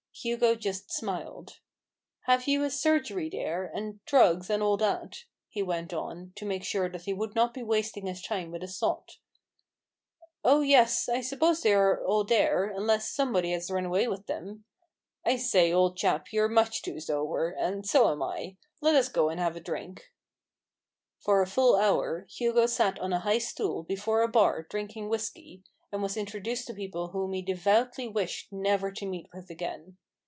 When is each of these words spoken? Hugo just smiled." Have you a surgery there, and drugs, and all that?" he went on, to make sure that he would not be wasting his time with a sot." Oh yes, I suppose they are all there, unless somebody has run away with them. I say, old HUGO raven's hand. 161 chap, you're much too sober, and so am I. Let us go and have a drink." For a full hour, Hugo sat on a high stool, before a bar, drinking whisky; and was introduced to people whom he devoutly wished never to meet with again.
Hugo 0.13 0.53
just 0.53 0.91
smiled." 0.91 1.61
Have 2.27 2.45
you 2.47 2.63
a 2.63 2.69
surgery 2.69 3.27
there, 3.27 3.65
and 3.73 4.03
drugs, 4.05 4.51
and 4.51 4.61
all 4.61 4.77
that?" 4.77 5.23
he 5.49 5.63
went 5.63 5.93
on, 5.93 6.33
to 6.35 6.45
make 6.45 6.63
sure 6.63 6.87
that 6.89 7.03
he 7.05 7.13
would 7.13 7.33
not 7.33 7.55
be 7.55 7.63
wasting 7.63 8.05
his 8.05 8.21
time 8.21 8.51
with 8.51 8.61
a 8.61 8.67
sot." 8.67 9.17
Oh 10.43 10.59
yes, 10.61 11.09
I 11.09 11.21
suppose 11.21 11.61
they 11.63 11.73
are 11.73 12.05
all 12.05 12.23
there, 12.23 12.65
unless 12.69 13.09
somebody 13.09 13.51
has 13.53 13.71
run 13.71 13.85
away 13.85 14.07
with 14.07 14.27
them. 14.27 14.65
I 15.25 15.37
say, 15.37 15.73
old 15.73 15.97
HUGO 15.97 16.11
raven's 16.11 16.31
hand. 16.31 16.41
161 16.51 16.85
chap, 16.85 16.87
you're 16.87 16.99
much 16.99 16.99
too 16.99 16.99
sober, 16.99 17.49
and 17.51 17.87
so 17.87 18.11
am 18.11 18.21
I. 18.21 18.57
Let 18.79 18.95
us 18.95 19.07
go 19.07 19.29
and 19.29 19.39
have 19.39 19.55
a 19.55 19.61
drink." 19.61 20.11
For 21.19 21.41
a 21.41 21.47
full 21.47 21.77
hour, 21.77 22.27
Hugo 22.29 22.67
sat 22.67 22.99
on 22.99 23.11
a 23.11 23.21
high 23.21 23.39
stool, 23.39 23.81
before 23.83 24.21
a 24.21 24.27
bar, 24.27 24.67
drinking 24.69 25.09
whisky; 25.09 25.63
and 25.91 26.03
was 26.03 26.15
introduced 26.15 26.67
to 26.67 26.73
people 26.75 27.07
whom 27.07 27.33
he 27.33 27.41
devoutly 27.41 28.07
wished 28.07 28.51
never 28.51 28.91
to 28.91 29.05
meet 29.07 29.25
with 29.33 29.49
again. 29.49 29.97